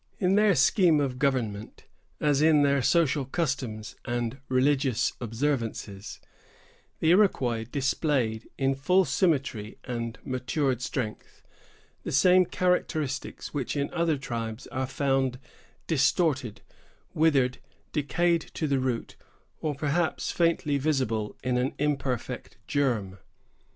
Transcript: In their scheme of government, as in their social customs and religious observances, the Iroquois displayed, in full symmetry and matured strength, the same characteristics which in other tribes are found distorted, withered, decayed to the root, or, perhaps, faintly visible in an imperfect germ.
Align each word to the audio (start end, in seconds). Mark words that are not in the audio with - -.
In 0.17 0.33
their 0.33 0.55
scheme 0.55 0.99
of 0.99 1.19
government, 1.19 1.83
as 2.19 2.41
in 2.41 2.63
their 2.63 2.81
social 2.81 3.23
customs 3.23 3.95
and 4.03 4.39
religious 4.49 5.13
observances, 5.21 6.19
the 6.99 7.11
Iroquois 7.11 7.65
displayed, 7.71 8.49
in 8.57 8.73
full 8.73 9.05
symmetry 9.05 9.77
and 9.83 10.17
matured 10.25 10.81
strength, 10.81 11.43
the 12.01 12.11
same 12.11 12.45
characteristics 12.47 13.53
which 13.53 13.75
in 13.77 13.93
other 13.93 14.17
tribes 14.17 14.65
are 14.71 14.87
found 14.87 15.37
distorted, 15.85 16.61
withered, 17.13 17.59
decayed 17.91 18.41
to 18.55 18.65
the 18.67 18.79
root, 18.79 19.15
or, 19.59 19.75
perhaps, 19.75 20.31
faintly 20.31 20.79
visible 20.79 21.37
in 21.43 21.57
an 21.59 21.75
imperfect 21.77 22.57
germ. 22.65 23.19